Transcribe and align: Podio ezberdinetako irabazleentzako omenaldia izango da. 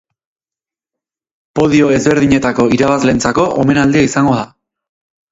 Podio 1.59 1.89
ezberdinetako 1.97 2.65
irabazleentzako 2.77 3.45
omenaldia 3.65 4.07
izango 4.07 4.33
da. 4.39 4.47